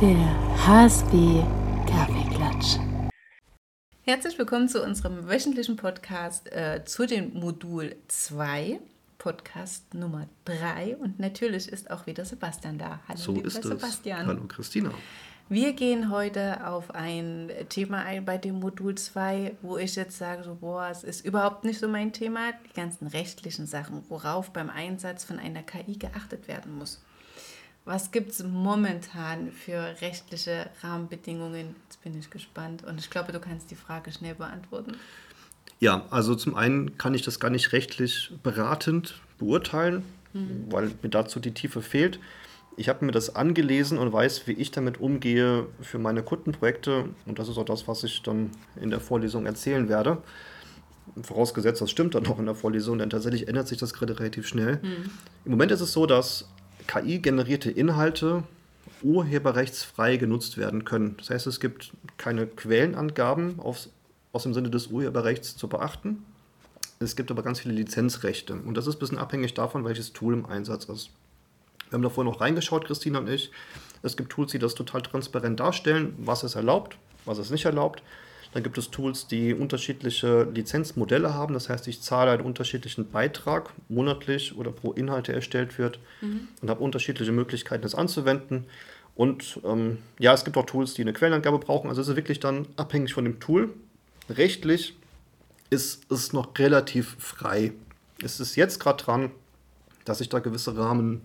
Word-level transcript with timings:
Der 0.00 0.66
HSB 0.66 1.44
Kaffeeklatsch. 1.88 2.78
Herzlich 4.02 4.36
willkommen 4.36 4.68
zu 4.68 4.82
unserem 4.82 5.28
wöchentlichen 5.28 5.76
Podcast 5.76 6.50
äh, 6.52 6.82
zu 6.84 7.06
dem 7.06 7.32
Modul 7.34 7.94
2, 8.08 8.80
Podcast 9.18 9.94
Nummer 9.94 10.26
3. 10.46 10.96
Und 10.96 11.20
natürlich 11.20 11.68
ist 11.68 11.92
auch 11.92 12.08
wieder 12.08 12.24
Sebastian 12.24 12.76
da. 12.76 12.98
Hallo, 13.06 13.18
so 13.18 13.34
ist 13.34 13.62
Sebastian. 13.62 14.22
Es. 14.22 14.26
Hallo, 14.26 14.42
Christina. 14.48 14.90
Wir 15.48 15.74
gehen 15.74 16.10
heute 16.10 16.66
auf 16.66 16.92
ein 16.92 17.52
Thema 17.68 17.98
ein 17.98 18.24
bei 18.24 18.36
dem 18.36 18.56
Modul 18.56 18.96
2, 18.96 19.58
wo 19.62 19.76
ich 19.76 19.94
jetzt 19.94 20.18
sage, 20.18 20.42
so, 20.42 20.56
boah, 20.56 20.88
es 20.90 21.04
ist 21.04 21.24
überhaupt 21.24 21.62
nicht 21.62 21.78
so 21.78 21.86
mein 21.86 22.12
Thema, 22.12 22.50
die 22.68 22.74
ganzen 22.74 23.06
rechtlichen 23.06 23.66
Sachen, 23.68 24.02
worauf 24.08 24.52
beim 24.52 24.70
Einsatz 24.70 25.22
von 25.22 25.38
einer 25.38 25.62
KI 25.62 25.98
geachtet 25.98 26.48
werden 26.48 26.76
muss. 26.76 27.00
Was 27.84 28.10
gibt 28.10 28.30
es 28.30 28.42
momentan 28.42 29.52
für 29.52 29.94
rechtliche 30.00 30.70
Rahmenbedingungen? 30.82 31.76
Jetzt 31.84 32.02
bin 32.02 32.18
ich 32.18 32.30
gespannt 32.30 32.82
und 32.82 32.98
ich 32.98 33.10
glaube, 33.10 33.32
du 33.32 33.40
kannst 33.40 33.70
die 33.70 33.74
Frage 33.74 34.10
schnell 34.10 34.34
beantworten. 34.34 34.96
Ja, 35.80 36.06
also 36.08 36.34
zum 36.34 36.54
einen 36.54 36.96
kann 36.96 37.12
ich 37.12 37.22
das 37.22 37.40
gar 37.40 37.50
nicht 37.50 37.72
rechtlich 37.72 38.32
beratend 38.42 39.20
beurteilen, 39.38 40.02
mhm. 40.32 40.66
weil 40.70 40.92
mir 41.02 41.10
dazu 41.10 41.40
die 41.40 41.52
Tiefe 41.52 41.82
fehlt. 41.82 42.18
Ich 42.76 42.88
habe 42.88 43.04
mir 43.04 43.12
das 43.12 43.36
angelesen 43.36 43.98
und 43.98 44.12
weiß, 44.12 44.46
wie 44.46 44.52
ich 44.52 44.70
damit 44.70 44.98
umgehe 44.98 45.66
für 45.82 45.98
meine 45.98 46.22
Kundenprojekte. 46.22 47.10
Und 47.26 47.38
das 47.38 47.48
ist 47.48 47.58
auch 47.58 47.66
das, 47.66 47.86
was 47.86 48.02
ich 48.02 48.22
dann 48.22 48.50
in 48.80 48.88
der 48.90 49.00
Vorlesung 49.00 49.44
erzählen 49.44 49.90
werde. 49.90 50.22
Vorausgesetzt, 51.20 51.82
das 51.82 51.90
stimmt 51.90 52.14
dann 52.14 52.26
auch 52.26 52.38
in 52.38 52.46
der 52.46 52.54
Vorlesung, 52.54 52.98
denn 52.98 53.10
tatsächlich 53.10 53.46
ändert 53.46 53.68
sich 53.68 53.76
das 53.76 53.92
gerade 53.92 54.18
relativ 54.18 54.48
schnell. 54.48 54.80
Mhm. 54.82 55.10
Im 55.44 55.50
Moment 55.50 55.70
ist 55.70 55.82
es 55.82 55.92
so, 55.92 56.06
dass 56.06 56.48
KI-generierte 56.86 57.70
Inhalte 57.70 58.44
urheberrechtsfrei 59.02 60.16
genutzt 60.16 60.56
werden 60.56 60.84
können. 60.84 61.16
Das 61.18 61.30
heißt, 61.30 61.46
es 61.46 61.60
gibt 61.60 61.92
keine 62.16 62.46
Quellenangaben 62.46 63.60
aufs, 63.60 63.90
aus 64.32 64.44
dem 64.44 64.54
Sinne 64.54 64.70
des 64.70 64.88
Urheberrechts 64.88 65.56
zu 65.56 65.68
beachten. 65.68 66.24
Es 67.00 67.16
gibt 67.16 67.30
aber 67.30 67.42
ganz 67.42 67.60
viele 67.60 67.74
Lizenzrechte. 67.74 68.54
Und 68.54 68.76
das 68.76 68.86
ist 68.86 68.96
ein 68.96 68.98
bisschen 69.00 69.18
abhängig 69.18 69.54
davon, 69.54 69.84
welches 69.84 70.12
Tool 70.12 70.32
im 70.32 70.46
Einsatz 70.46 70.84
ist. 70.86 71.10
Wir 71.90 71.96
haben 71.96 72.02
da 72.02 72.08
vorhin 72.08 72.32
noch 72.32 72.40
reingeschaut, 72.40 72.86
Christina 72.86 73.18
und 73.18 73.28
ich. 73.28 73.50
Es 74.02 74.16
gibt 74.16 74.30
Tools, 74.30 74.52
die 74.52 74.58
das 74.58 74.74
total 74.74 75.02
transparent 75.02 75.60
darstellen, 75.60 76.14
was 76.18 76.42
es 76.42 76.54
erlaubt, 76.54 76.96
was 77.24 77.38
es 77.38 77.50
nicht 77.50 77.64
erlaubt. 77.66 78.02
Dann 78.54 78.62
gibt 78.62 78.78
es 78.78 78.90
Tools, 78.90 79.26
die 79.26 79.52
unterschiedliche 79.52 80.44
Lizenzmodelle 80.44 81.34
haben. 81.34 81.54
Das 81.54 81.68
heißt, 81.68 81.88
ich 81.88 82.00
zahle 82.00 82.30
einen 82.30 82.44
unterschiedlichen 82.44 83.10
Beitrag 83.10 83.70
monatlich 83.88 84.56
oder 84.56 84.70
pro 84.70 84.92
Inhalt, 84.92 85.26
der 85.26 85.34
erstellt 85.34 85.76
wird 85.76 85.98
mhm. 86.20 86.46
und 86.62 86.70
habe 86.70 86.82
unterschiedliche 86.82 87.32
Möglichkeiten, 87.32 87.82
das 87.82 87.96
anzuwenden. 87.96 88.66
Und 89.16 89.58
ähm, 89.64 89.98
ja, 90.20 90.32
es 90.32 90.44
gibt 90.44 90.56
auch 90.56 90.66
Tools, 90.66 90.94
die 90.94 91.02
eine 91.02 91.12
Quellenangabe 91.12 91.58
brauchen. 91.58 91.88
Also 91.88 92.00
es 92.00 92.06
ist 92.06 92.14
wirklich 92.14 92.38
dann 92.38 92.68
abhängig 92.76 93.12
von 93.12 93.24
dem 93.24 93.40
Tool. 93.40 93.70
Rechtlich 94.30 94.94
ist 95.70 96.08
es 96.08 96.32
noch 96.32 96.56
relativ 96.56 97.16
frei. 97.18 97.72
Es 98.22 98.38
ist 98.38 98.54
jetzt 98.54 98.78
gerade 98.78 99.02
dran, 99.02 99.30
dass 100.04 100.18
sich 100.18 100.28
da 100.28 100.38
gewisse 100.38 100.76
Rahmen 100.76 101.22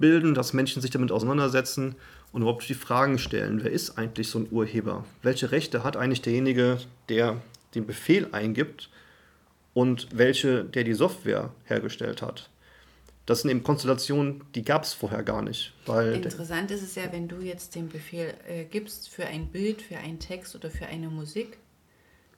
bilden, 0.00 0.34
dass 0.34 0.52
Menschen 0.52 0.82
sich 0.82 0.90
damit 0.90 1.12
auseinandersetzen 1.12 1.96
und 2.32 2.42
überhaupt 2.42 2.68
die 2.68 2.74
Fragen 2.74 3.18
stellen, 3.18 3.62
wer 3.62 3.72
ist 3.72 3.98
eigentlich 3.98 4.28
so 4.28 4.38
ein 4.38 4.48
Urheber? 4.50 5.04
Welche 5.22 5.50
Rechte 5.50 5.84
hat 5.84 5.96
eigentlich 5.96 6.22
derjenige, 6.22 6.78
der 7.08 7.40
den 7.74 7.86
Befehl 7.86 8.28
eingibt 8.32 8.90
und 9.74 10.08
welche, 10.12 10.64
der 10.64 10.84
die 10.84 10.94
Software 10.94 11.50
hergestellt 11.64 12.22
hat? 12.22 12.50
Das 13.26 13.42
sind 13.42 13.50
eben 13.50 13.62
Konstellationen, 13.62 14.42
die 14.54 14.64
gab 14.64 14.84
es 14.84 14.94
vorher 14.94 15.22
gar 15.22 15.42
nicht. 15.42 15.74
Weil 15.84 16.14
Interessant 16.14 16.70
ist 16.70 16.82
es 16.82 16.94
ja, 16.94 17.12
wenn 17.12 17.28
du 17.28 17.40
jetzt 17.40 17.74
den 17.74 17.88
Befehl 17.88 18.32
äh, 18.48 18.64
gibst 18.64 19.10
für 19.10 19.26
ein 19.26 19.48
Bild, 19.48 19.82
für 19.82 19.98
einen 19.98 20.18
Text 20.18 20.54
oder 20.54 20.70
für 20.70 20.86
eine 20.86 21.08
Musik, 21.08 21.58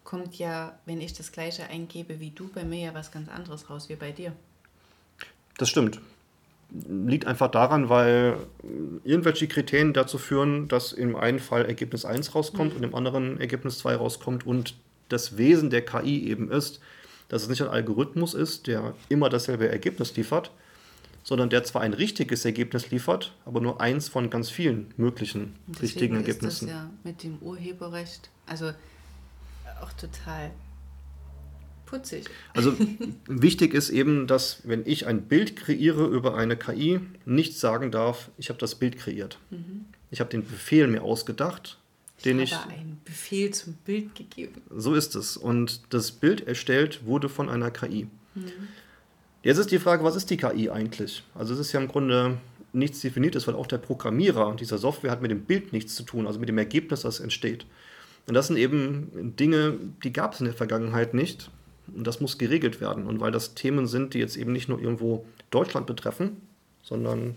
kommt 0.03 0.37
ja, 0.37 0.79
wenn 0.87 1.01
ich 1.01 1.13
das 1.13 1.31
gleiche 1.31 1.65
eingebe 1.69 2.19
wie 2.19 2.31
du, 2.31 2.49
bei 2.49 2.65
mir 2.65 2.87
ja 2.87 2.95
was 2.95 3.13
ganz 3.13 3.29
anderes 3.29 3.71
raus 3.71 3.89
wie 3.89 3.95
bei 3.95 4.11
dir. 4.11 4.33
Das 5.59 5.69
stimmt 5.69 6.01
liegt 6.89 7.27
einfach 7.27 7.51
daran, 7.51 7.89
weil 7.89 8.37
irgendwelche 9.05 9.49
Kriterien 9.49 9.93
dazu 9.93 10.19
führen, 10.19 10.69
dass 10.69 10.93
im 10.93 11.17
einen 11.17 11.39
Fall 11.39 11.65
Ergebnis 11.65 12.05
1 12.05 12.35
rauskommt 12.35 12.73
mhm. 12.73 12.77
und 12.79 12.85
im 12.85 12.95
anderen 12.95 13.41
Ergebnis 13.41 13.79
2 13.79 13.97
rauskommt 13.97 14.47
und 14.47 14.75
das 15.09 15.37
Wesen 15.37 15.71
der 15.71 15.85
KI 15.85 16.29
eben 16.29 16.51
ist, 16.51 16.81
dass 17.29 17.43
es 17.43 17.49
nicht 17.49 17.63
ein 17.63 17.69
Algorithmus 17.69 18.35
ist, 18.35 18.67
der 18.67 18.95
immer 19.09 19.29
dasselbe 19.29 19.69
Ergebnis 19.69 20.17
liefert, 20.17 20.51
sondern 21.23 21.51
der 21.51 21.65
zwar 21.65 21.83
ein 21.83 21.93
richtiges 21.93 22.45
Ergebnis 22.45 22.91
liefert, 22.91 23.33
aber 23.45 23.61
nur 23.61 23.81
eins 23.81 24.09
von 24.09 24.31
ganz 24.31 24.51
vielen 24.51 24.93
möglichen 24.97 25.55
richtigen 25.81 26.17
Ergebnissen. 26.17 26.69
Ist 26.69 26.75
das 26.75 26.83
ja 26.83 26.91
mit 27.05 27.23
dem 27.23 27.39
Urheberrecht, 27.41 28.31
also 28.47 28.73
auch 29.83 29.93
total 29.93 30.51
putzig. 31.91 32.25
Also 32.55 32.75
wichtig 33.27 33.75
ist 33.75 33.91
eben, 33.91 34.27
dass 34.27 34.61
wenn 34.65 34.87
ich 34.87 35.07
ein 35.07 35.23
Bild 35.23 35.57
kreiere 35.57 36.07
über 36.07 36.37
eine 36.37 36.57
KI, 36.57 37.01
nicht 37.25 37.59
sagen 37.59 37.91
darf, 37.91 38.31
ich 38.39 38.49
habe 38.49 38.59
das 38.59 38.77
Bild 38.77 38.97
kreiert. 38.97 39.39
Mhm. 39.51 39.87
Ich 40.11 40.21
habe 40.21 40.31
den 40.31 40.45
Befehl 40.45 40.87
mir 40.87 41.03
ausgedacht, 41.03 41.79
ich 42.17 42.25
den 42.25 42.41
ich. 42.41 42.55
einen 42.55 43.01
Befehl 43.05 43.51
zum 43.53 43.75
Bild 43.85 44.15
gegeben. 44.15 44.63
So 44.75 44.95
ist 44.95 45.15
es. 45.15 45.37
Und 45.37 45.83
das 45.91 46.13
Bild 46.13 46.47
erstellt 46.47 47.05
wurde 47.05 47.29
von 47.29 47.49
einer 47.49 47.71
KI. 47.71 48.09
Mhm. 48.35 48.45
Jetzt 49.43 49.59
ist 49.59 49.71
die 49.71 49.79
Frage, 49.79 50.05
was 50.05 50.17
ist 50.17 50.31
die 50.31 50.37
KI 50.37 50.71
eigentlich? 50.71 51.25
Also 51.35 51.55
es 51.55 51.61
ist 51.61 51.73
ja 51.73 51.81
im 51.81 51.89
Grunde 51.89 52.39
nichts 52.73 53.01
definiertes, 53.01 53.47
weil 53.47 53.55
auch 53.55 53.67
der 53.67 53.79
Programmierer 53.79 54.55
dieser 54.55 54.79
Software 54.79 55.11
hat 55.11 55.23
mit 55.23 55.31
dem 55.31 55.45
Bild 55.45 55.73
nichts 55.73 55.95
zu 55.95 56.03
tun, 56.03 56.27
also 56.27 56.39
mit 56.39 56.49
dem 56.49 56.59
Ergebnis, 56.59 57.03
das 57.03 57.21
entsteht. 57.21 57.67
Und 58.27 58.35
das 58.35 58.47
sind 58.47 58.59
eben 58.59 59.35
Dinge, 59.37 59.79
die 60.05 60.13
gab 60.13 60.35
es 60.35 60.41
in 60.41 60.47
der 60.47 60.55
Vergangenheit 60.55 61.15
nicht. 61.15 61.51
Und 61.95 62.07
das 62.07 62.21
muss 62.21 62.39
geregelt 62.39 62.81
werden. 62.81 63.07
Und 63.07 63.21
weil 63.21 63.33
das 63.33 63.55
Themen 63.55 63.87
sind, 63.87 64.15
die 64.15 64.19
jetzt 64.19 64.37
eben 64.37 64.53
nicht 64.53 64.69
nur 64.69 64.81
irgendwo 64.81 65.25
Deutschland 65.51 65.87
betreffen, 65.87 66.41
sondern 66.83 67.37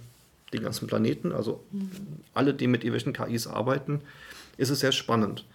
den 0.54 0.64
ganzen 0.64 0.88
Planeten, 0.88 1.32
also 1.32 1.64
mhm. 1.72 1.90
alle, 2.34 2.54
die 2.54 2.68
mit 2.68 2.84
irgendwelchen 2.84 3.14
KIs 3.14 3.48
arbeiten, 3.48 4.02
ist 4.58 4.70
es 4.70 4.80
sehr 4.80 4.92
spannend. 4.92 5.46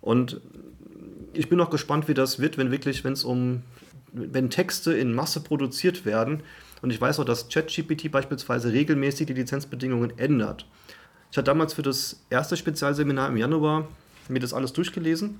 Und 0.00 0.40
ich 1.32 1.48
bin 1.48 1.60
auch 1.60 1.70
gespannt, 1.70 2.08
wie 2.08 2.14
das 2.14 2.38
wird, 2.38 2.58
wenn 2.58 2.70
wirklich, 2.70 3.04
wenn 3.04 3.12
es 3.12 3.24
um, 3.24 3.62
wenn 4.12 4.50
Texte 4.50 4.92
in 4.92 5.14
Masse 5.14 5.40
produziert 5.40 6.04
werden. 6.04 6.42
Und 6.80 6.90
ich 6.90 7.00
weiß 7.00 7.20
auch, 7.20 7.24
dass 7.24 7.48
ChatGPT 7.48 8.10
beispielsweise 8.10 8.72
regelmäßig 8.72 9.26
die 9.26 9.34
Lizenzbedingungen 9.34 10.18
ändert. 10.18 10.66
Ich 11.30 11.36
hatte 11.36 11.44
damals 11.44 11.74
für 11.74 11.82
das 11.82 12.24
erste 12.30 12.56
Spezialseminar 12.56 13.28
im 13.28 13.36
Januar 13.36 13.88
mir 14.28 14.40
das 14.40 14.54
alles 14.54 14.72
durchgelesen 14.72 15.38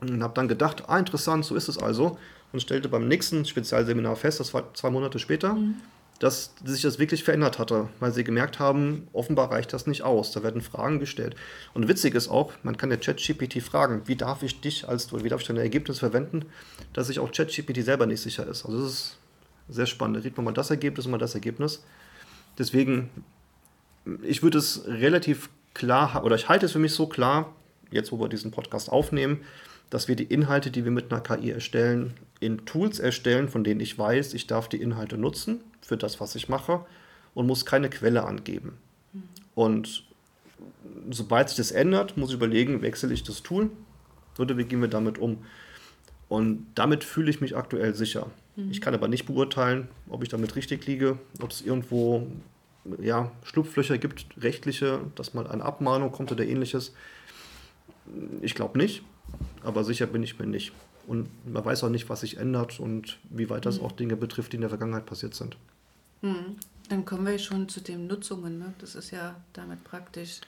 und 0.00 0.22
habe 0.22 0.34
dann 0.34 0.48
gedacht, 0.48 0.84
ah, 0.88 0.98
interessant, 0.98 1.44
so 1.44 1.54
ist 1.54 1.68
es 1.68 1.78
also. 1.78 2.18
Und 2.52 2.60
stellte 2.60 2.88
beim 2.88 3.08
nächsten 3.08 3.44
Spezialseminar 3.44 4.16
fest, 4.16 4.40
das 4.40 4.54
war 4.54 4.72
zwei 4.74 4.90
Monate 4.90 5.18
später, 5.18 5.54
mhm. 5.54 5.76
dass 6.18 6.54
sich 6.64 6.82
das 6.82 6.98
wirklich 6.98 7.22
verändert 7.22 7.58
hatte, 7.58 7.88
weil 8.00 8.12
sie 8.12 8.24
gemerkt 8.24 8.58
haben, 8.58 9.06
offenbar 9.12 9.50
reicht 9.50 9.72
das 9.72 9.86
nicht 9.86 10.02
aus. 10.02 10.32
Da 10.32 10.42
werden 10.42 10.62
Fragen 10.62 10.98
gestellt. 10.98 11.36
Und 11.74 11.88
witzig 11.88 12.14
ist 12.14 12.28
auch, 12.28 12.52
man 12.62 12.76
kann 12.76 12.88
der 12.88 12.98
ChatGPT 12.98 13.62
fragen, 13.62 14.02
wie 14.06 14.16
darf 14.16 14.42
ich 14.42 14.60
dich 14.60 14.88
als, 14.88 15.12
wie 15.12 15.28
darf 15.28 15.42
ich 15.42 15.46
deine 15.46 15.60
Ergebnisse 15.60 16.00
verwenden, 16.00 16.46
dass 16.94 17.08
sich 17.08 17.20
auch 17.20 17.30
ChatGPT 17.30 17.84
selber 17.84 18.06
nicht 18.06 18.22
sicher 18.22 18.46
ist. 18.46 18.64
Also 18.64 18.82
das 18.82 18.90
ist 18.92 19.18
sehr 19.68 19.86
spannend. 19.86 20.16
Da 20.16 20.20
kriegt 20.22 20.36
man 20.36 20.44
mal 20.44 20.52
das 20.52 20.70
Ergebnis 20.70 21.04
und 21.04 21.12
mal 21.12 21.18
das 21.18 21.34
Ergebnis. 21.34 21.84
Deswegen, 22.58 23.10
ich 24.22 24.42
würde 24.42 24.58
es 24.58 24.86
relativ 24.86 25.50
klar, 25.74 26.24
oder 26.24 26.36
ich 26.36 26.48
halte 26.48 26.66
es 26.66 26.72
für 26.72 26.78
mich 26.78 26.92
so 26.92 27.06
klar, 27.06 27.54
jetzt 27.90 28.10
wo 28.10 28.18
wir 28.18 28.28
diesen 28.28 28.50
Podcast 28.50 28.90
aufnehmen, 28.90 29.40
dass 29.90 30.08
wir 30.08 30.16
die 30.16 30.24
Inhalte, 30.24 30.70
die 30.70 30.84
wir 30.84 30.90
mit 30.90 31.12
einer 31.12 31.20
KI 31.20 31.50
erstellen, 31.50 32.14
in 32.40 32.64
Tools 32.66 32.98
erstellen, 32.98 33.48
von 33.48 33.64
denen 33.64 33.80
ich 33.80 33.98
weiß, 33.98 34.34
ich 34.34 34.46
darf 34.46 34.68
die 34.68 34.80
Inhalte 34.80 35.18
nutzen 35.18 35.60
für 35.80 35.96
das, 35.96 36.20
was 36.20 36.34
ich 36.34 36.48
mache 36.48 36.84
und 37.34 37.46
muss 37.46 37.66
keine 37.66 37.90
Quelle 37.90 38.24
angeben. 38.24 38.78
Mhm. 39.12 39.22
Und 39.54 40.04
sobald 41.10 41.48
sich 41.48 41.56
das 41.56 41.70
ändert, 41.70 42.16
muss 42.16 42.30
ich 42.30 42.36
überlegen, 42.36 42.82
wechsle 42.82 43.12
ich 43.12 43.22
das 43.22 43.42
Tool 43.42 43.70
oder 44.38 44.56
wie 44.56 44.64
gehen 44.64 44.80
wir 44.80 44.88
damit 44.88 45.18
um? 45.18 45.38
Und 46.28 46.66
damit 46.74 47.04
fühle 47.04 47.30
ich 47.30 47.40
mich 47.40 47.56
aktuell 47.56 47.94
sicher. 47.94 48.30
Mhm. 48.56 48.70
Ich 48.70 48.80
kann 48.80 48.94
aber 48.94 49.08
nicht 49.08 49.26
beurteilen, 49.26 49.88
ob 50.08 50.22
ich 50.22 50.28
damit 50.28 50.56
richtig 50.56 50.86
liege, 50.86 51.18
ob 51.40 51.50
es 51.50 51.62
irgendwo 51.62 52.26
ja, 53.00 53.32
Schlupflöcher 53.44 53.98
gibt, 53.98 54.26
rechtliche, 54.40 55.00
dass 55.14 55.34
mal 55.34 55.46
eine 55.46 55.64
Abmahnung 55.64 56.12
kommt 56.12 56.32
oder 56.32 56.44
ähnliches. 56.44 56.94
Ich 58.40 58.54
glaube 58.54 58.78
nicht 58.78 59.02
aber 59.62 59.84
sicher 59.84 60.06
bin 60.06 60.22
ich 60.22 60.38
mir 60.38 60.46
nicht. 60.46 60.72
Und 61.06 61.28
man 61.46 61.64
weiß 61.64 61.84
auch 61.84 61.88
nicht, 61.88 62.08
was 62.08 62.20
sich 62.20 62.36
ändert 62.36 62.80
und 62.80 63.18
wie 63.30 63.48
weit 63.48 63.66
das 63.66 63.78
mhm. 63.78 63.86
auch 63.86 63.92
Dinge 63.92 64.16
betrifft, 64.16 64.52
die 64.52 64.56
in 64.56 64.60
der 64.62 64.70
Vergangenheit 64.70 65.06
passiert 65.06 65.34
sind. 65.34 65.56
Mhm. 66.22 66.56
Dann 66.88 67.04
kommen 67.04 67.26
wir 67.26 67.38
schon 67.38 67.68
zu 67.68 67.80
den 67.80 68.06
Nutzungen. 68.06 68.58
Ne? 68.58 68.74
Das 68.78 68.94
ist 68.94 69.10
ja 69.10 69.36
damit 69.52 69.84
praktisch. 69.84 70.40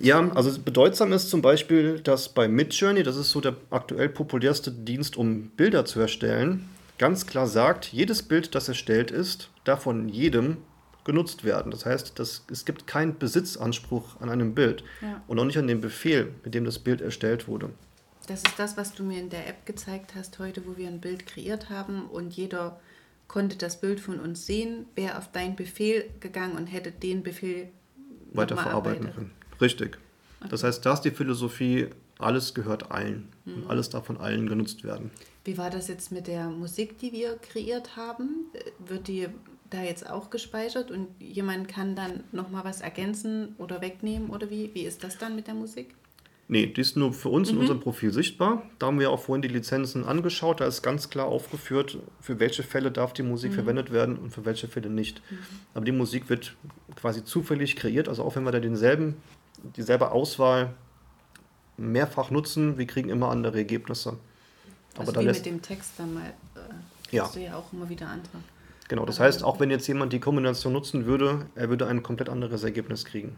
Ja, 0.00 0.30
also 0.30 0.58
bedeutsam 0.60 1.12
ist 1.12 1.28
zum 1.28 1.42
Beispiel, 1.42 2.00
dass 2.00 2.30
bei 2.30 2.48
Midjourney, 2.48 3.02
das 3.02 3.16
ist 3.16 3.30
so 3.30 3.42
der 3.42 3.56
aktuell 3.68 4.08
populärste 4.08 4.70
Dienst, 4.72 5.18
um 5.18 5.50
Bilder 5.50 5.84
zu 5.84 6.00
erstellen, 6.00 6.66
ganz 6.96 7.26
klar 7.26 7.46
sagt, 7.46 7.92
jedes 7.92 8.22
Bild, 8.22 8.54
das 8.54 8.68
erstellt 8.68 9.10
ist, 9.10 9.50
darf 9.64 9.82
von 9.82 10.08
jedem 10.08 10.56
genutzt 11.04 11.44
werden. 11.44 11.70
Das 11.70 11.84
heißt, 11.86 12.18
das, 12.18 12.44
es 12.50 12.64
gibt 12.64 12.86
keinen 12.86 13.18
Besitzanspruch 13.18 14.20
an 14.20 14.30
einem 14.30 14.54
Bild 14.54 14.84
Ja. 15.02 15.22
und 15.26 15.38
auch 15.38 15.44
nicht 15.44 15.58
an 15.58 15.66
dem 15.66 15.80
Befehl, 15.80 16.32
mit 16.44 16.54
dem 16.54 16.64
das 16.64 16.78
Bild 16.78 17.00
erstellt 17.00 17.46
wurde. 17.48 17.70
Das 18.26 18.38
ist 18.42 18.58
das, 18.58 18.76
was 18.78 18.94
du 18.94 19.02
mir 19.02 19.18
in 19.20 19.28
der 19.28 19.46
App 19.48 19.66
gezeigt 19.66 20.14
hast 20.14 20.38
heute, 20.38 20.66
wo 20.66 20.76
wir 20.78 20.88
ein 20.88 21.00
Bild 21.00 21.26
kreiert 21.26 21.68
haben 21.68 22.06
und 22.06 22.32
jeder 22.34 22.80
konnte 23.28 23.56
das 23.58 23.80
Bild 23.80 24.00
von 24.00 24.18
uns 24.18 24.46
sehen, 24.46 24.86
wäre 24.94 25.18
auf 25.18 25.30
deinen 25.30 25.56
Befehl 25.56 26.04
gegangen 26.20 26.56
und 26.56 26.66
hätte 26.66 26.90
den 26.90 27.22
Befehl 27.22 27.68
noch 28.32 28.42
weiter 28.42 28.54
mal 28.54 28.62
verarbeiten 28.62 29.02
erweitert. 29.02 29.14
können. 29.16 29.30
Richtig. 29.60 29.98
Das 30.48 30.62
heißt, 30.64 30.84
da 30.84 30.94
ist 30.94 31.02
die 31.02 31.10
Philosophie, 31.10 31.88
alles 32.18 32.54
gehört 32.54 32.90
allen 32.90 33.28
Mhm. 33.44 33.54
und 33.64 33.70
alles 33.70 33.90
darf 33.90 34.06
von 34.06 34.16
allen 34.18 34.46
genutzt 34.48 34.84
werden. 34.84 35.10
Wie 35.44 35.58
war 35.58 35.68
das 35.70 35.88
jetzt 35.88 36.12
mit 36.12 36.26
der 36.26 36.48
Musik, 36.48 36.98
die 36.98 37.12
wir 37.12 37.36
kreiert 37.38 37.96
haben? 37.96 38.46
Wird 38.78 39.08
die 39.08 39.28
da 39.74 39.82
jetzt 39.82 40.08
auch 40.08 40.30
gespeichert 40.30 40.90
und 40.90 41.08
jemand 41.20 41.68
kann 41.68 41.94
dann 41.96 42.24
nochmal 42.32 42.64
was 42.64 42.80
ergänzen 42.80 43.54
oder 43.58 43.80
wegnehmen 43.80 44.30
oder 44.30 44.50
wie? 44.50 44.70
Wie 44.74 44.82
ist 44.82 45.04
das 45.04 45.18
dann 45.18 45.34
mit 45.36 45.46
der 45.46 45.54
Musik? 45.54 45.94
Nee, 46.46 46.66
die 46.66 46.80
ist 46.82 46.96
nur 46.96 47.12
für 47.14 47.30
uns 47.30 47.48
Mhm. 47.48 47.54
in 47.56 47.60
unserem 47.62 47.80
Profil 47.80 48.12
sichtbar. 48.12 48.62
Da 48.78 48.86
haben 48.86 49.00
wir 49.00 49.10
auch 49.10 49.20
vorhin 49.22 49.40
die 49.40 49.48
Lizenzen 49.48 50.04
angeschaut. 50.04 50.60
Da 50.60 50.66
ist 50.66 50.82
ganz 50.82 51.08
klar 51.08 51.26
aufgeführt, 51.26 51.98
für 52.20 52.38
welche 52.38 52.62
Fälle 52.62 52.90
darf 52.90 53.14
die 53.14 53.22
Musik 53.22 53.52
Mhm. 53.52 53.54
verwendet 53.54 53.90
werden 53.92 54.16
und 54.18 54.30
für 54.30 54.44
welche 54.44 54.68
Fälle 54.68 54.90
nicht. 54.90 55.22
Aber 55.72 55.84
die 55.86 55.92
Musik 55.92 56.28
wird 56.28 56.54
quasi 56.96 57.24
zufällig 57.24 57.76
kreiert. 57.76 58.08
Also 58.10 58.22
auch 58.24 58.36
wenn 58.36 58.44
wir 58.44 58.52
da 58.52 58.60
denselben, 58.60 59.16
dieselbe 59.76 60.10
Auswahl 60.12 60.74
mehrfach 61.78 62.30
nutzen, 62.30 62.76
wir 62.78 62.86
kriegen 62.86 63.08
immer 63.08 63.30
andere 63.30 63.56
Ergebnisse. 63.58 64.10
Aber 64.10 65.00
Also 65.00 65.12
da 65.12 65.20
wie 65.20 65.24
lässt, 65.24 65.44
mit 65.46 65.54
dem 65.54 65.62
Text 65.62 65.92
dann 65.96 66.12
mal, 66.14 66.26
äh, 66.56 67.16
Ja. 67.16 67.30
ja 67.36 67.56
auch 67.56 67.72
immer 67.72 67.88
wieder 67.88 68.06
andere. 68.08 68.38
Genau, 68.88 69.04
das 69.04 69.20
heißt, 69.20 69.42
auch 69.42 69.60
wenn 69.60 69.70
jetzt 69.70 69.86
jemand 69.86 70.12
die 70.12 70.20
Kombination 70.20 70.72
nutzen 70.72 71.06
würde, 71.06 71.46
er 71.54 71.68
würde 71.68 71.86
ein 71.86 72.02
komplett 72.02 72.28
anderes 72.28 72.64
Ergebnis 72.64 73.04
kriegen. 73.04 73.36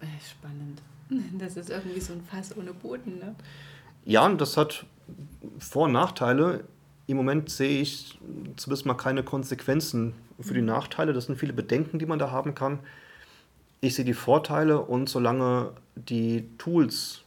Äh, 0.00 0.06
spannend. 0.24 0.82
Das 1.38 1.56
ist 1.56 1.68
irgendwie 1.68 2.00
so 2.00 2.14
ein 2.14 2.22
Fass 2.22 2.56
ohne 2.56 2.72
Boden, 2.72 3.18
ne? 3.18 3.34
Ja, 4.04 4.24
und 4.26 4.40
das 4.40 4.56
hat 4.56 4.86
Vor- 5.58 5.84
und 5.84 5.92
Nachteile. 5.92 6.64
Im 7.06 7.16
Moment 7.16 7.50
sehe 7.50 7.80
ich 7.82 8.18
zumindest 8.56 8.86
mal 8.86 8.94
keine 8.94 9.22
Konsequenzen 9.22 10.14
für 10.40 10.54
die 10.54 10.62
Nachteile. 10.62 11.12
Das 11.12 11.26
sind 11.26 11.36
viele 11.36 11.52
Bedenken, 11.52 11.98
die 11.98 12.06
man 12.06 12.18
da 12.18 12.30
haben 12.30 12.54
kann. 12.54 12.80
Ich 13.80 13.94
sehe 13.94 14.04
die 14.04 14.14
Vorteile 14.14 14.80
und 14.80 15.08
solange 15.08 15.72
die 15.96 16.48
Tools 16.58 17.22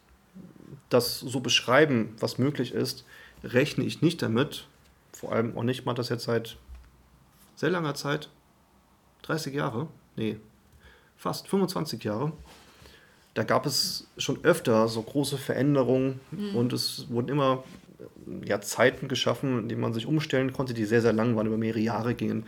das 0.90 1.20
so 1.20 1.40
beschreiben, 1.40 2.16
was 2.20 2.38
möglich 2.38 2.74
ist, 2.74 3.06
rechne 3.44 3.84
ich 3.84 4.02
nicht 4.02 4.22
damit. 4.22 4.68
Vor 5.16 5.32
allem 5.32 5.58
auch 5.58 5.64
nicht 5.64 5.86
mal 5.86 5.94
das 5.94 6.10
jetzt 6.10 6.26
seit 6.26 6.58
sehr 7.56 7.70
langer 7.70 7.96
Zeit. 7.96 8.30
30 9.22 9.54
Jahre? 9.56 9.88
Nee, 10.18 10.38
fast 11.16 11.48
25 11.48 12.04
Jahre. 12.04 12.34
Da 13.34 13.44
gab 13.44 13.66
es 13.66 14.08
schon 14.18 14.44
öfter 14.44 14.88
so 14.90 15.02
große 15.02 15.38
Veränderungen 15.38 16.20
und 16.54 16.74
es 16.74 17.10
wurden 17.10 17.30
immer 17.30 17.64
ja, 18.44 18.60
Zeiten 18.62 19.08
geschaffen, 19.08 19.60
in 19.60 19.70
denen 19.70 19.82
man 19.82 19.94
sich 19.94 20.06
umstellen 20.06 20.54
konnte, 20.54 20.74
die 20.74 20.86
sehr, 20.86 21.02
sehr 21.02 21.14
lang 21.14 21.36
waren, 21.36 21.48
über 21.48 21.58
mehrere 21.58 21.80
Jahre 21.80 22.14
gingen. 22.14 22.46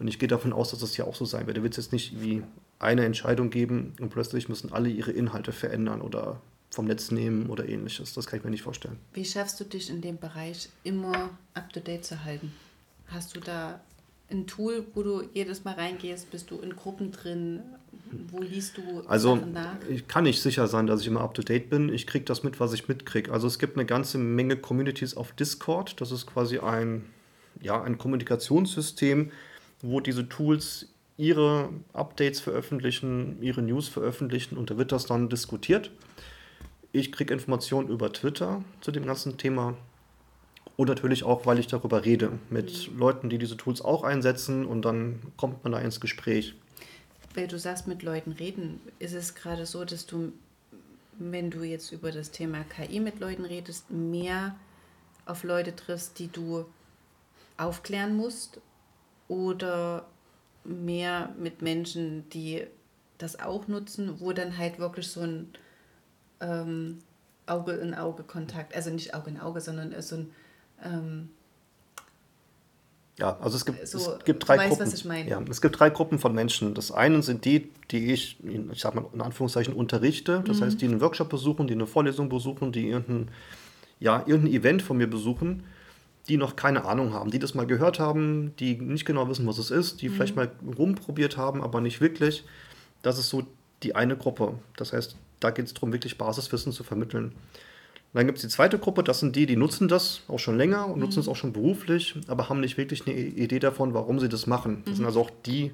Und 0.00 0.08
ich 0.08 0.18
gehe 0.18 0.28
davon 0.28 0.52
aus, 0.52 0.70
dass 0.70 0.80
das 0.80 0.94
hier 0.94 1.06
auch 1.06 1.14
so 1.14 1.24
sein 1.24 1.46
wird. 1.46 1.56
Da 1.56 1.62
wird 1.62 1.76
es 1.76 1.84
jetzt 1.84 1.92
nicht 1.92 2.20
wie 2.20 2.42
eine 2.78 3.04
Entscheidung 3.04 3.50
geben 3.50 3.94
und 4.00 4.10
plötzlich 4.10 4.48
müssen 4.48 4.72
alle 4.72 4.88
ihre 4.88 5.10
Inhalte 5.10 5.52
verändern 5.52 6.00
oder 6.00 6.40
vom 6.70 6.86
Netz 6.86 7.10
nehmen 7.10 7.48
oder 7.48 7.68
ähnliches. 7.68 8.14
Das 8.14 8.26
kann 8.26 8.38
ich 8.38 8.44
mir 8.44 8.50
nicht 8.50 8.62
vorstellen. 8.62 8.98
Wie 9.14 9.24
schaffst 9.24 9.58
du 9.60 9.64
dich 9.64 9.88
in 9.90 10.00
dem 10.00 10.18
Bereich 10.18 10.68
immer 10.84 11.30
up 11.54 11.72
to 11.72 11.80
date 11.80 12.04
zu 12.04 12.24
halten? 12.24 12.52
Hast 13.08 13.34
du 13.34 13.40
da 13.40 13.80
ein 14.30 14.46
Tool, 14.46 14.84
wo 14.94 15.02
du 15.02 15.22
jedes 15.32 15.64
Mal 15.64 15.74
reingehst? 15.74 16.30
Bist 16.30 16.50
du 16.50 16.58
in 16.60 16.76
Gruppen 16.76 17.10
drin? 17.12 17.60
Wo 18.30 18.40
liest 18.40 18.76
du 18.76 19.02
Also 19.06 19.36
nach? 19.36 19.76
ich 19.88 20.06
kann 20.08 20.24
nicht 20.24 20.40
sicher 20.42 20.66
sein, 20.66 20.86
dass 20.86 21.00
ich 21.00 21.06
immer 21.06 21.22
up-to-date 21.22 21.70
bin. 21.70 21.88
Ich 21.90 22.06
kriege 22.06 22.24
das 22.26 22.42
mit, 22.42 22.60
was 22.60 22.72
ich 22.74 22.88
mitkriege. 22.88 23.32
Also 23.32 23.46
es 23.46 23.58
gibt 23.58 23.76
eine 23.76 23.86
ganze 23.86 24.18
Menge 24.18 24.56
Communities 24.56 25.16
auf 25.16 25.32
Discord. 25.32 25.98
Das 26.00 26.12
ist 26.12 26.26
quasi 26.26 26.58
ein, 26.58 27.06
ja, 27.62 27.82
ein 27.82 27.96
Kommunikationssystem, 27.98 29.30
wo 29.82 30.00
diese 30.00 30.28
Tools 30.28 30.86
ihre 31.16 31.70
Updates 31.94 32.40
veröffentlichen, 32.40 33.42
ihre 33.42 33.62
News 33.62 33.88
veröffentlichen 33.88 34.56
und 34.56 34.70
da 34.70 34.76
wird 34.78 34.92
das 34.92 35.06
dann 35.06 35.28
diskutiert. 35.28 35.90
Ich 36.90 37.12
kriege 37.12 37.34
Informationen 37.34 37.88
über 37.88 38.12
Twitter 38.12 38.64
zu 38.80 38.90
dem 38.92 39.04
ganzen 39.04 39.36
Thema. 39.36 39.76
Und 40.76 40.88
natürlich 40.88 41.24
auch, 41.24 41.44
weil 41.44 41.58
ich 41.58 41.66
darüber 41.66 42.04
rede 42.04 42.38
mit 42.50 42.88
Leuten, 42.96 43.28
die 43.28 43.38
diese 43.38 43.56
Tools 43.56 43.82
auch 43.82 44.04
einsetzen. 44.04 44.64
Und 44.64 44.82
dann 44.82 45.20
kommt 45.36 45.64
man 45.64 45.72
da 45.72 45.80
ins 45.80 46.00
Gespräch. 46.00 46.54
Weil 47.34 47.48
du 47.48 47.58
sagst, 47.58 47.86
mit 47.86 48.02
Leuten 48.02 48.32
reden, 48.32 48.80
ist 48.98 49.12
es 49.12 49.34
gerade 49.34 49.66
so, 49.66 49.84
dass 49.84 50.06
du, 50.06 50.32
wenn 51.18 51.50
du 51.50 51.62
jetzt 51.62 51.92
über 51.92 52.10
das 52.10 52.30
Thema 52.30 52.64
KI 52.64 53.00
mit 53.00 53.20
Leuten 53.20 53.44
redest, 53.44 53.90
mehr 53.90 54.56
auf 55.26 55.44
Leute 55.44 55.76
triffst, 55.76 56.18
die 56.18 56.28
du 56.28 56.64
aufklären 57.56 58.16
musst? 58.16 58.60
Oder 59.26 60.06
mehr 60.64 61.34
mit 61.38 61.60
Menschen, 61.60 62.28
die 62.30 62.66
das 63.18 63.40
auch 63.40 63.68
nutzen, 63.68 64.20
wo 64.20 64.32
dann 64.32 64.56
halt 64.56 64.78
wirklich 64.78 65.08
so 65.08 65.20
ein 65.20 65.52
ähm, 66.40 66.98
Auge 67.46 67.72
in 67.72 67.94
Auge 67.94 68.22
Kontakt, 68.22 68.74
also 68.74 68.90
nicht 68.90 69.14
Auge 69.14 69.30
in 69.30 69.40
Auge, 69.40 69.60
sondern 69.60 69.94
so 70.02 70.16
ein 70.16 70.30
ähm, 70.84 71.28
Ja, 73.18 73.36
also 73.40 73.56
es 73.56 73.64
gibt, 73.64 73.86
So, 73.86 73.98
es 73.98 74.24
gibt 74.24 74.46
drei 74.46 74.58
weißt, 74.58 74.78
Gruppen. 74.78 75.26
Ja, 75.26 75.42
es 75.50 75.60
gibt 75.60 75.78
drei 75.78 75.90
Gruppen 75.90 76.18
von 76.18 76.34
Menschen. 76.34 76.74
Das 76.74 76.92
eine 76.92 77.22
sind 77.22 77.44
die, 77.44 77.70
die 77.90 78.12
ich, 78.12 78.38
ich 78.44 78.80
sag 78.80 78.94
mal 78.94 79.06
in 79.12 79.20
Anführungszeichen, 79.20 79.74
unterrichte. 79.74 80.40
Mhm. 80.40 80.44
Das 80.44 80.60
heißt, 80.60 80.80
die 80.80 80.86
einen 80.86 81.00
Workshop 81.00 81.28
besuchen, 81.28 81.66
die 81.66 81.74
eine 81.74 81.86
Vorlesung 81.86 82.28
besuchen, 82.28 82.70
die 82.70 82.88
irgendein, 82.88 83.30
ja, 83.98 84.22
irgendein 84.26 84.54
Event 84.54 84.82
von 84.82 84.96
mir 84.98 85.08
besuchen, 85.10 85.64
die 86.28 86.36
noch 86.36 86.54
keine 86.56 86.84
Ahnung 86.84 87.12
haben, 87.12 87.30
die 87.30 87.38
das 87.40 87.54
mal 87.54 87.66
gehört 87.66 87.98
haben, 87.98 88.54
die 88.60 88.76
nicht 88.76 89.04
genau 89.06 89.28
wissen, 89.28 89.46
was 89.46 89.58
es 89.58 89.70
ist, 89.72 89.94
Mhm. 89.94 89.98
die 89.98 90.08
vielleicht 90.10 90.36
mal 90.36 90.50
rumprobiert 90.76 91.36
haben, 91.36 91.62
aber 91.62 91.80
nicht 91.80 92.00
wirklich. 92.00 92.44
Das 93.02 93.18
ist 93.18 93.30
so 93.30 93.44
die 93.82 93.96
eine 93.96 94.16
Gruppe. 94.16 94.54
Das 94.76 94.92
heißt, 94.92 95.16
da 95.40 95.50
geht 95.50 95.66
es 95.66 95.74
darum, 95.74 95.92
wirklich 95.92 96.18
Basiswissen 96.18 96.72
zu 96.72 96.84
vermitteln. 96.84 97.32
Dann 98.14 98.26
gibt 98.26 98.38
es 98.38 98.42
die 98.42 98.48
zweite 98.48 98.78
Gruppe, 98.78 99.02
das 99.04 99.20
sind 99.20 99.36
die, 99.36 99.44
die 99.46 99.56
nutzen 99.56 99.86
das 99.86 100.22
auch 100.28 100.38
schon 100.38 100.56
länger 100.56 100.86
und 100.88 100.98
nutzen 100.98 101.20
es 101.20 101.28
auch 101.28 101.36
schon 101.36 101.52
beruflich, 101.52 102.14
aber 102.26 102.48
haben 102.48 102.60
nicht 102.60 102.78
wirklich 102.78 103.06
eine 103.06 103.14
Idee 103.16 103.58
davon, 103.58 103.92
warum 103.92 104.18
sie 104.18 104.28
das 104.30 104.46
machen. 104.46 104.82
Das 104.86 104.96
sind 104.96 105.04
also 105.04 105.20
auch 105.20 105.30
die, 105.44 105.72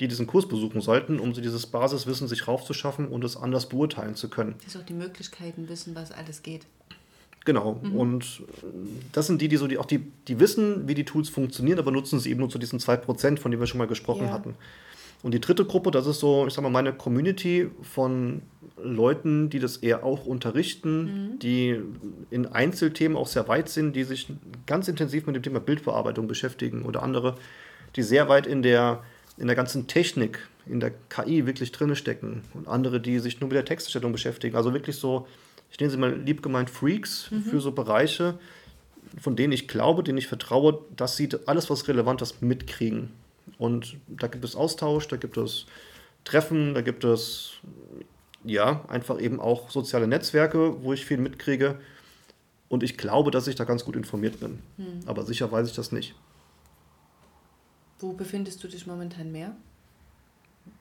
die 0.00 0.08
diesen 0.08 0.26
Kurs 0.26 0.48
besuchen 0.48 0.80
sollten, 0.80 1.20
um 1.20 1.34
sie 1.34 1.40
dieses 1.40 1.66
Basiswissen 1.66 2.26
sich 2.26 2.48
raufzuschaffen 2.48 3.06
und 3.06 3.22
es 3.24 3.36
anders 3.36 3.68
beurteilen 3.68 4.16
zu 4.16 4.28
können. 4.28 4.56
dass 4.64 4.76
auch 4.76 4.84
die 4.84 4.94
Möglichkeiten 4.94 5.68
wissen, 5.68 5.94
was 5.94 6.10
alles 6.10 6.42
geht. 6.42 6.66
Genau. 7.44 7.80
Und 7.94 8.42
äh, 8.62 8.66
das 9.12 9.26
sind 9.28 9.40
die, 9.40 9.48
die 9.48 9.56
so 9.56 9.68
die 9.68 9.78
auch 9.78 9.86
die, 9.86 10.00
die 10.26 10.38
wissen, 10.40 10.86
wie 10.88 10.94
die 10.94 11.04
Tools 11.04 11.28
funktionieren, 11.30 11.78
aber 11.78 11.92
nutzen 11.92 12.18
sie 12.20 12.30
eben 12.30 12.40
nur 12.40 12.50
zu 12.50 12.58
diesen 12.58 12.78
2%, 12.80 13.38
von 13.38 13.50
denen 13.50 13.60
wir 13.60 13.66
schon 13.68 13.78
mal 13.78 13.86
gesprochen 13.86 14.26
Ja. 14.26 14.32
hatten. 14.32 14.54
Und 15.22 15.34
die 15.34 15.40
dritte 15.40 15.64
Gruppe, 15.64 15.90
das 15.90 16.06
ist 16.06 16.20
so, 16.20 16.46
ich 16.46 16.54
sag 16.54 16.62
mal, 16.62 16.70
meine 16.70 16.92
Community 16.92 17.70
von 17.82 18.42
Leuten, 18.80 19.50
die 19.50 19.58
das 19.58 19.78
eher 19.78 20.04
auch 20.04 20.26
unterrichten, 20.26 21.38
die 21.42 21.80
in 22.30 22.46
Einzelthemen 22.46 23.16
auch 23.16 23.26
sehr 23.26 23.48
weit 23.48 23.68
sind, 23.68 23.96
die 23.96 24.04
sich 24.04 24.28
ganz 24.66 24.86
intensiv 24.86 25.26
mit 25.26 25.34
dem 25.34 25.42
Thema 25.42 25.58
Bildbearbeitung 25.58 26.28
beschäftigen 26.28 26.82
oder 26.82 27.02
andere, 27.02 27.36
die 27.96 28.02
sehr 28.02 28.28
weit 28.28 28.46
in 28.46 28.62
der, 28.62 29.02
in 29.36 29.48
der 29.48 29.56
ganzen 29.56 29.88
Technik, 29.88 30.46
in 30.66 30.78
der 30.78 30.92
KI 31.08 31.46
wirklich 31.46 31.72
drin 31.72 31.96
stecken 31.96 32.42
und 32.54 32.68
andere, 32.68 33.00
die 33.00 33.18
sich 33.18 33.40
nur 33.40 33.48
mit 33.48 33.56
der 33.56 33.64
Texterstellung 33.64 34.12
beschäftigen. 34.12 34.56
Also 34.56 34.72
wirklich 34.72 34.96
so, 34.96 35.26
ich 35.72 35.80
nenne 35.80 35.90
sie 35.90 35.96
mal 35.96 36.14
lieb 36.14 36.42
gemeint 36.42 36.70
Freaks 36.70 37.30
für 37.50 37.60
so 37.60 37.72
Bereiche, 37.72 38.38
von 39.20 39.34
denen 39.34 39.52
ich 39.52 39.66
glaube, 39.66 40.04
denen 40.04 40.18
ich 40.18 40.28
vertraue, 40.28 40.78
dass 40.94 41.16
sie 41.16 41.28
alles, 41.46 41.70
was 41.70 41.88
relevant 41.88 42.22
ist, 42.22 42.40
mitkriegen. 42.42 43.10
Und 43.58 43.96
da 44.08 44.26
gibt 44.26 44.44
es 44.44 44.54
Austausch, 44.56 45.08
da 45.08 45.16
gibt 45.16 45.36
es 45.36 45.66
Treffen, 46.24 46.74
da 46.74 46.82
gibt 46.82 47.04
es 47.04 47.52
ja 48.44 48.84
einfach 48.88 49.20
eben 49.20 49.40
auch 49.40 49.70
soziale 49.70 50.06
Netzwerke, 50.06 50.82
wo 50.82 50.92
ich 50.92 51.04
viel 51.04 51.18
mitkriege. 51.18 51.78
Und 52.68 52.82
ich 52.82 52.98
glaube, 52.98 53.30
dass 53.30 53.46
ich 53.46 53.54
da 53.54 53.64
ganz 53.64 53.84
gut 53.84 53.96
informiert 53.96 54.40
bin. 54.40 54.60
Aber 55.06 55.24
sicher 55.24 55.50
weiß 55.50 55.68
ich 55.68 55.74
das 55.74 55.90
nicht. 55.90 56.14
Wo 57.98 58.12
befindest 58.12 58.62
du 58.62 58.68
dich 58.68 58.86
momentan 58.86 59.32
mehr 59.32 59.56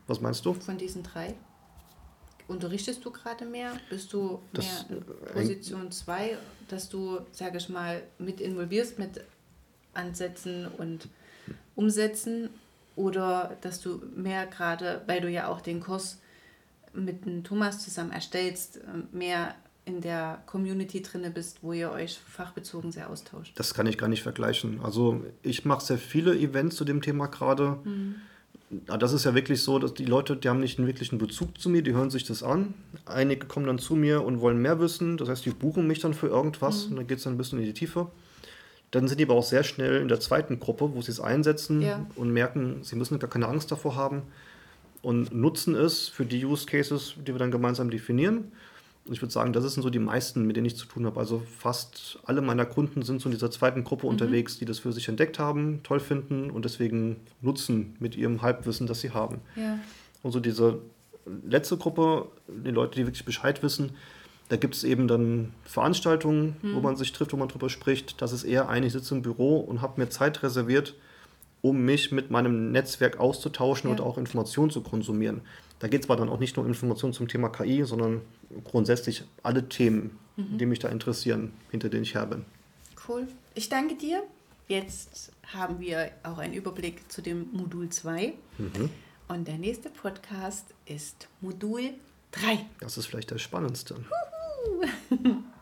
Was 0.05 0.21
meinst 0.21 0.45
du? 0.45 0.53
von 0.53 0.77
diesen 0.77 1.03
drei? 1.03 1.35
Unterrichtest 2.47 3.03
du 3.03 3.11
gerade 3.11 3.45
mehr? 3.45 3.73
Bist 3.89 4.13
du 4.13 4.39
Das, 4.53 4.87
mehr 4.89 4.99
äh, 4.99 5.01
in 5.01 5.33
Position 5.33 5.91
2, 5.91 6.37
dass 6.67 6.89
du, 6.89 7.19
sage 7.31 7.57
ich 7.57 7.69
mal, 7.69 8.03
mit 8.19 8.39
involvierst 8.39 8.99
mit 8.99 9.21
Ansätzen 9.93 10.67
und 10.77 11.09
Umsetzen? 11.75 12.49
Oder 12.95 13.55
dass 13.61 13.79
du 13.79 14.01
mehr 14.15 14.47
gerade, 14.47 15.01
weil 15.05 15.21
du 15.21 15.29
ja 15.29 15.47
auch 15.47 15.61
den 15.61 15.79
Kurs 15.79 16.19
mit 16.93 17.25
dem 17.25 17.43
Thomas 17.43 17.83
zusammen 17.83 18.11
erstellst, 18.11 18.77
äh, 18.77 18.81
mehr 19.15 19.55
in 19.85 20.01
der 20.01 20.41
Community 20.45 21.01
drin 21.01 21.31
bist, 21.33 21.59
wo 21.61 21.71
ihr 21.71 21.91
euch 21.91 22.19
fachbezogen 22.19 22.91
sehr 22.91 23.09
austauscht? 23.09 23.53
Das 23.55 23.73
kann 23.73 23.87
ich 23.87 23.97
gar 23.97 24.09
nicht 24.09 24.21
vergleichen. 24.21 24.81
Also 24.83 25.23
ich 25.43 25.63
mache 25.63 25.85
sehr 25.85 25.97
viele 25.97 26.35
Events 26.37 26.75
zu 26.75 26.83
dem 26.83 27.01
Thema 27.01 27.27
gerade. 27.27 27.77
Mhm. 27.83 28.15
Das 28.85 29.13
ist 29.13 29.23
ja 29.23 29.33
wirklich 29.33 29.61
so, 29.61 29.79
dass 29.79 29.93
die 29.93 30.03
Leute, 30.03 30.35
die 30.35 30.49
haben 30.49 30.59
nicht 30.59 30.77
einen 30.77 30.87
wirklichen 30.87 31.19
Bezug 31.19 31.57
zu 31.57 31.69
mir, 31.69 31.83
die 31.83 31.93
hören 31.93 32.09
sich 32.09 32.25
das 32.25 32.43
an. 32.43 32.73
Einige 33.05 33.47
kommen 33.47 33.65
dann 33.65 33.79
zu 33.79 33.95
mir 33.95 34.25
und 34.25 34.41
wollen 34.41 34.61
mehr 34.61 34.81
wissen. 34.81 35.15
Das 35.15 35.29
heißt, 35.29 35.45
die 35.45 35.51
buchen 35.51 35.87
mich 35.87 35.99
dann 35.99 36.13
für 36.13 36.27
irgendwas 36.27 36.85
mhm. 36.85 36.91
und 36.91 36.97
dann 36.97 37.07
geht 37.07 37.19
es 37.19 37.23
dann 37.23 37.35
ein 37.35 37.37
bisschen 37.37 37.59
in 37.59 37.65
die 37.65 37.73
Tiefe. 37.73 38.11
Dann 38.97 39.07
sind 39.07 39.19
die 39.19 39.25
aber 39.25 39.35
auch 39.35 39.43
sehr 39.43 39.63
schnell 39.63 40.01
in 40.01 40.07
der 40.07 40.19
zweiten 40.19 40.59
Gruppe, 40.59 40.95
wo 40.95 41.03
sie 41.03 41.11
es 41.11 41.19
einsetzen 41.19 41.83
ja. 41.83 42.07
und 42.15 42.31
merken, 42.31 42.79
sie 42.81 42.95
müssen 42.95 43.19
gar 43.19 43.29
keine 43.29 43.47
Angst 43.47 43.71
davor 43.71 43.95
haben 43.95 44.23
und 45.03 45.31
nutzen 45.31 45.75
es 45.75 46.07
für 46.07 46.25
die 46.25 46.43
Use 46.43 46.65
Cases, 46.65 47.13
die 47.15 47.31
wir 47.31 47.37
dann 47.37 47.51
gemeinsam 47.51 47.91
definieren. 47.91 48.51
Und 49.05 49.13
ich 49.13 49.21
würde 49.21 49.31
sagen, 49.31 49.53
das 49.53 49.71
sind 49.71 49.83
so 49.83 49.91
die 49.91 49.99
meisten, 49.99 50.47
mit 50.47 50.55
denen 50.55 50.65
ich 50.65 50.75
zu 50.75 50.87
tun 50.87 51.05
habe. 51.05 51.19
Also 51.19 51.43
fast 51.59 52.17
alle 52.25 52.41
meiner 52.41 52.65
Kunden 52.65 53.03
sind 53.03 53.21
so 53.21 53.29
in 53.29 53.33
dieser 53.33 53.51
zweiten 53.51 53.83
Gruppe 53.83 54.07
mhm. 54.07 54.13
unterwegs, 54.13 54.57
die 54.57 54.65
das 54.65 54.79
für 54.79 54.91
sich 54.91 55.07
entdeckt 55.09 55.37
haben, 55.37 55.81
toll 55.83 55.99
finden 55.99 56.49
und 56.49 56.65
deswegen 56.65 57.17
nutzen 57.39 57.95
mit 57.99 58.15
ihrem 58.15 58.41
Halbwissen, 58.41 58.87
das 58.87 59.01
sie 59.01 59.11
haben. 59.11 59.41
Ja. 59.55 59.77
Und 60.23 60.31
so 60.31 60.39
diese 60.39 60.79
letzte 61.47 61.77
Gruppe, 61.77 62.29
die 62.47 62.71
Leute, 62.71 62.95
die 62.95 63.05
wirklich 63.05 63.25
Bescheid 63.25 63.61
wissen, 63.61 63.91
da 64.49 64.55
gibt 64.55 64.75
es 64.75 64.83
eben 64.83 65.07
dann 65.07 65.53
Veranstaltungen, 65.63 66.55
mhm. 66.61 66.75
wo 66.75 66.79
man 66.79 66.95
sich 66.95 67.11
trifft, 67.11 67.33
wo 67.33 67.37
man 67.37 67.49
drüber 67.49 67.69
spricht. 67.69 68.21
Das 68.21 68.31
ist 68.31 68.43
eher 68.43 68.69
ein, 68.69 68.83
ich 68.83 68.93
sitze 68.93 69.15
im 69.15 69.21
Büro 69.21 69.57
und 69.59 69.81
habe 69.81 69.99
mir 69.99 70.09
Zeit 70.09 70.41
reserviert, 70.43 70.95
um 71.61 71.83
mich 71.83 72.11
mit 72.11 72.31
meinem 72.31 72.71
Netzwerk 72.71 73.19
auszutauschen 73.19 73.89
ja. 73.89 73.95
und 73.95 74.01
auch 74.01 74.17
Informationen 74.17 74.71
zu 74.71 74.81
konsumieren. 74.81 75.41
Da 75.79 75.87
geht 75.87 76.03
es 76.03 76.09
aber 76.09 76.17
dann 76.17 76.29
auch 76.29 76.39
nicht 76.39 76.55
nur 76.55 76.65
um 76.65 76.71
Informationen 76.71 77.13
zum 77.13 77.27
Thema 77.27 77.49
KI, 77.49 77.83
sondern 77.83 78.21
grundsätzlich 78.63 79.23
alle 79.43 79.67
Themen, 79.67 80.17
mhm. 80.37 80.57
die 80.57 80.65
mich 80.65 80.79
da 80.79 80.87
interessieren, 80.89 81.51
hinter 81.71 81.89
denen 81.89 82.03
ich 82.03 82.15
her 82.15 82.25
bin. 82.25 82.45
Cool. 83.07 83.27
Ich 83.53 83.69
danke 83.69 83.95
dir. 83.95 84.23
Jetzt 84.67 85.31
haben 85.53 85.79
wir 85.79 86.11
auch 86.23 86.39
einen 86.39 86.53
Überblick 86.53 87.09
zu 87.11 87.21
dem 87.21 87.47
Modul 87.51 87.89
2. 87.89 88.33
Mhm. 88.57 88.89
Und 89.27 89.47
der 89.47 89.57
nächste 89.57 89.89
Podcast 89.89 90.65
ist 90.85 91.27
Modul 91.41 91.91
3. 92.31 92.65
Das 92.79 92.97
ist 92.97 93.05
vielleicht 93.05 93.31
der 93.31 93.37
spannendste. 93.37 93.95
Woo! 94.67 95.43